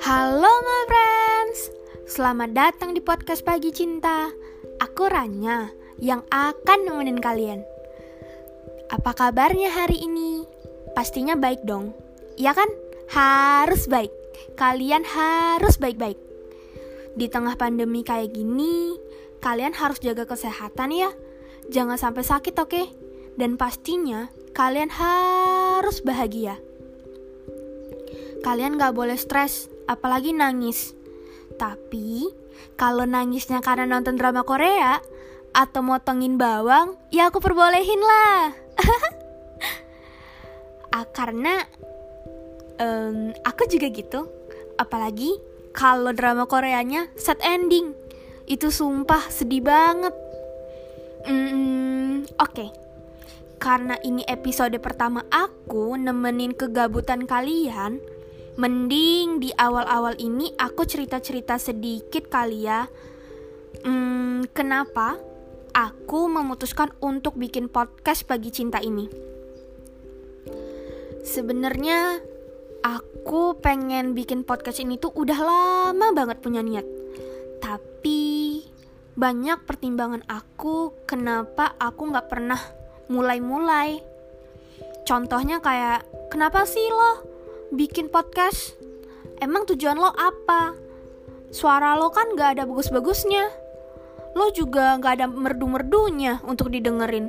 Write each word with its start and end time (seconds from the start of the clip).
Halo 0.00 0.48
my 0.48 0.82
friends, 0.88 1.68
selamat 2.08 2.56
datang 2.56 2.96
di 2.96 3.04
podcast 3.04 3.44
Pagi 3.44 3.68
Cinta. 3.68 4.32
Aku 4.80 5.12
Ranya 5.12 5.68
yang 6.00 6.24
akan 6.32 6.88
nemenin 6.88 7.20
kalian. 7.20 7.60
Apa 8.88 9.12
kabarnya 9.12 9.68
hari 9.76 10.00
ini? 10.08 10.48
Pastinya 10.96 11.36
baik 11.36 11.68
dong, 11.68 11.92
ya 12.40 12.56
kan? 12.56 12.72
Harus 13.12 13.84
baik. 13.84 14.08
Kalian 14.56 15.04
harus 15.04 15.76
baik-baik. 15.76 16.16
Di 17.12 17.28
tengah 17.28 17.60
pandemi 17.60 18.00
kayak 18.00 18.32
gini, 18.32 18.96
kalian 19.44 19.76
harus 19.76 20.00
jaga 20.00 20.24
kesehatan 20.24 20.96
ya. 20.96 21.12
Jangan 21.68 22.00
sampai 22.00 22.24
sakit, 22.24 22.56
oke? 22.56 22.72
Okay? 22.72 23.03
Dan 23.34 23.58
pastinya 23.58 24.30
kalian 24.54 24.94
harus 24.94 25.98
bahagia. 26.06 26.62
Kalian 28.46 28.78
gak 28.78 28.94
boleh 28.94 29.18
stres, 29.18 29.66
apalagi 29.90 30.36
nangis. 30.36 30.94
Tapi, 31.56 32.28
kalau 32.78 33.08
nangisnya 33.08 33.64
karena 33.64 33.88
nonton 33.88 34.20
drama 34.20 34.44
Korea 34.44 35.00
atau 35.54 35.80
motongin 35.80 36.36
bawang, 36.36 36.98
ya 37.08 37.32
aku 37.32 37.40
perbolehin 37.40 38.02
lah. 38.04 38.52
ah, 40.94 41.06
karena 41.08 41.64
um, 42.78 43.34
aku 43.42 43.66
juga 43.66 43.90
gitu. 43.90 44.30
Apalagi 44.78 45.34
kalau 45.74 46.14
drama 46.14 46.46
Koreanya 46.46 47.10
sad 47.18 47.42
ending. 47.42 47.96
Itu 48.44 48.68
sumpah 48.68 49.32
sedih 49.32 49.64
banget. 49.64 50.14
Hmm, 51.24 52.28
oke. 52.36 52.52
Okay. 52.52 52.83
Karena 53.58 53.96
ini 54.04 54.24
episode 54.28 54.76
pertama 54.82 55.24
aku 55.32 55.96
nemenin 55.96 56.52
kegabutan 56.52 57.24
kalian, 57.24 58.02
Mending 58.54 59.42
di 59.42 59.50
awal-awal 59.50 60.14
ini 60.22 60.54
aku 60.54 60.86
cerita-cerita 60.86 61.58
sedikit 61.58 62.30
kali 62.30 62.70
ya. 62.70 62.86
Hmm, 63.82 64.46
kenapa 64.54 65.18
aku 65.74 66.30
memutuskan 66.30 66.94
untuk 67.02 67.34
bikin 67.34 67.66
podcast 67.66 68.22
pagi 68.22 68.54
cinta 68.54 68.78
ini? 68.78 69.10
Sebenarnya 71.26 72.22
aku 72.86 73.58
pengen 73.58 74.14
bikin 74.14 74.46
podcast 74.46 74.78
ini 74.78 75.02
tuh 75.02 75.10
udah 75.10 75.38
lama 75.42 76.14
banget 76.14 76.38
punya 76.38 76.62
niat. 76.62 76.86
Tapi 77.58 78.62
banyak 79.18 79.66
pertimbangan 79.66 80.22
aku 80.30 80.94
kenapa 81.10 81.74
aku 81.82 82.06
nggak 82.06 82.30
pernah 82.30 82.60
mulai-mulai. 83.08 84.00
Contohnya 85.04 85.60
kayak 85.60 86.08
kenapa 86.32 86.64
sih 86.64 86.84
lo 86.88 87.20
bikin 87.74 88.08
podcast? 88.08 88.72
Emang 89.42 89.68
tujuan 89.68 90.00
lo 90.00 90.08
apa? 90.08 90.72
Suara 91.52 91.94
lo 92.00 92.08
kan 92.08 92.32
gak 92.32 92.56
ada 92.58 92.64
bagus-bagusnya. 92.64 93.52
Lo 94.32 94.48
juga 94.50 94.96
gak 94.98 95.20
ada 95.20 95.26
merdu-merdunya 95.28 96.40
untuk 96.48 96.72
didengerin. 96.72 97.28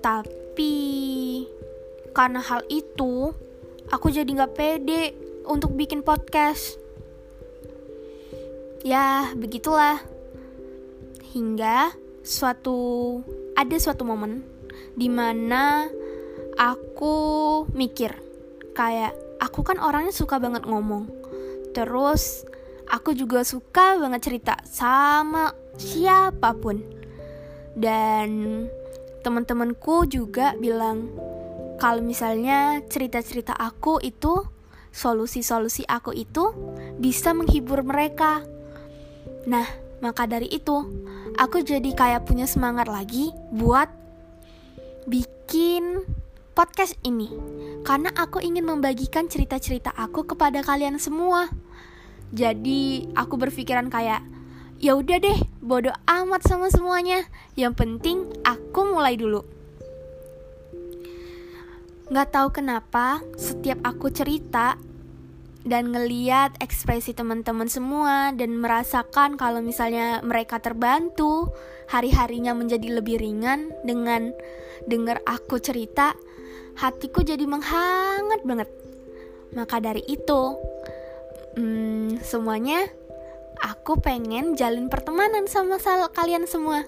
Tapi 0.00 0.74
karena 2.16 2.40
hal 2.40 2.64
itu, 2.72 3.34
aku 3.92 4.06
jadi 4.08 4.26
gak 4.26 4.54
pede 4.56 5.12
untuk 5.44 5.76
bikin 5.76 6.00
podcast. 6.00 6.80
Ya, 8.80 9.28
begitulah. 9.36 10.00
Hingga 11.34 11.92
suatu 12.24 13.20
ada 13.58 13.76
suatu 13.76 14.06
momen 14.06 14.53
di 14.94 15.10
mana 15.10 15.88
aku 16.54 17.16
mikir 17.74 18.14
kayak 18.74 19.14
aku 19.42 19.62
kan 19.66 19.78
orangnya 19.82 20.14
suka 20.14 20.38
banget 20.38 20.66
ngomong. 20.66 21.10
Terus 21.74 22.46
aku 22.90 23.14
juga 23.14 23.42
suka 23.42 23.98
banget 23.98 24.20
cerita 24.30 24.54
sama 24.66 25.54
siapa 25.78 26.54
pun. 26.54 26.82
Dan 27.74 28.64
teman-temanku 29.26 30.06
juga 30.06 30.54
bilang 30.58 31.10
kalau 31.82 32.04
misalnya 32.04 32.82
cerita-cerita 32.86 33.56
aku 33.56 33.98
itu 33.98 34.46
solusi-solusi 34.94 35.82
aku 35.90 36.14
itu 36.14 36.54
bisa 37.02 37.34
menghibur 37.34 37.82
mereka. 37.82 38.46
Nah 39.50 39.66
maka 39.98 40.28
dari 40.30 40.46
itu 40.52 40.86
aku 41.34 41.66
jadi 41.66 41.90
kayak 41.96 42.28
punya 42.28 42.46
semangat 42.46 42.86
lagi 42.86 43.34
buat 43.50 44.03
bikin 45.04 46.00
podcast 46.56 46.96
ini 47.04 47.28
karena 47.84 48.08
aku 48.16 48.40
ingin 48.40 48.64
membagikan 48.64 49.28
cerita-cerita 49.28 49.92
aku 49.92 50.24
kepada 50.24 50.64
kalian 50.64 50.96
semua. 50.96 51.50
Jadi 52.34 53.06
aku 53.14 53.36
berpikiran 53.36 53.92
kayak 53.92 54.24
ya 54.80 54.96
udah 54.96 55.18
deh, 55.20 55.38
bodoh 55.60 55.94
amat 56.08 56.42
sama 56.48 56.72
semuanya. 56.72 57.28
Yang 57.54 57.74
penting 57.84 58.18
aku 58.42 58.80
mulai 58.90 59.14
dulu. 59.20 59.44
Gak 62.08 62.36
tahu 62.36 62.48
kenapa 62.52 63.24
setiap 63.36 63.80
aku 63.80 64.12
cerita 64.12 64.76
dan 65.64 65.96
ngeliat 65.96 66.60
ekspresi 66.60 67.16
teman-teman 67.16 67.66
semua 67.72 68.36
dan 68.36 68.60
merasakan 68.60 69.40
kalau 69.40 69.64
misalnya 69.64 70.20
mereka 70.20 70.60
terbantu, 70.60 71.48
hari-harinya 71.88 72.52
menjadi 72.52 73.00
lebih 73.00 73.16
ringan 73.16 73.72
dengan 73.80 74.28
dengar 74.84 75.24
aku 75.24 75.56
cerita 75.56 76.12
hatiku 76.76 77.24
jadi 77.24 77.48
menghangat 77.48 78.44
banget. 78.44 78.68
Maka 79.56 79.80
dari 79.80 80.04
itu, 80.04 80.42
hmm, 81.56 82.20
semuanya 82.20 82.84
aku 83.64 83.96
pengen 84.04 84.52
jalin 84.60 84.92
pertemanan 84.92 85.48
sama 85.48 85.80
sal 85.80 86.12
kalian 86.12 86.44
semua. 86.44 86.84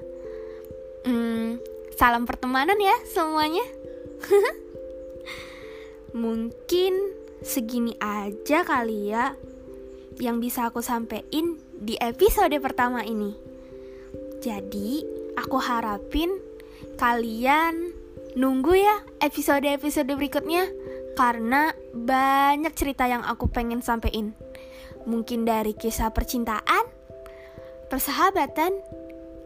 Hmm, 1.09 1.57
salam 1.97 2.29
pertemanan 2.29 2.77
ya 2.77 2.97
semuanya. 3.09 3.65
Mungkin 6.17 7.26
segini 7.45 7.97
aja 8.01 8.65
kali 8.65 9.13
ya 9.13 9.35
yang 10.17 10.41
bisa 10.41 10.69
aku 10.69 10.81
sampein 10.81 11.61
di 11.77 11.97
episode 12.01 12.57
pertama 12.61 13.05
ini. 13.05 13.37
Jadi, 14.41 15.05
aku 15.37 15.59
harapin 15.61 16.33
kalian 16.97 17.97
Nunggu 18.37 18.77
ya 18.77 19.01
episode-episode 19.25 20.13
berikutnya 20.13 20.69
karena 21.17 21.73
banyak 21.97 22.69
cerita 22.77 23.09
yang 23.09 23.25
aku 23.25 23.49
pengen 23.49 23.81
sampein. 23.81 24.37
Mungkin 25.09 25.49
dari 25.49 25.73
kisah 25.73 26.13
percintaan, 26.13 26.85
persahabatan, 27.89 28.77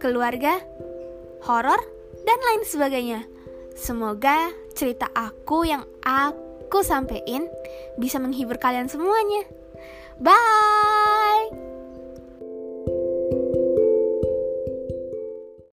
keluarga, 0.03 0.59
horor, 1.47 1.79
dan 2.27 2.39
lain 2.51 2.67
sebagainya. 2.67 3.21
Semoga 3.79 4.51
cerita 4.75 5.07
aku 5.15 5.63
yang 5.63 5.87
aku 6.71 6.87
sampein 6.87 7.51
bisa 7.99 8.23
menghibur 8.23 8.55
kalian 8.55 8.87
semuanya. 8.87 9.43
Bye. 10.23 11.30